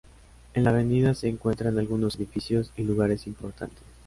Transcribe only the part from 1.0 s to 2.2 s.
se encuentran algunos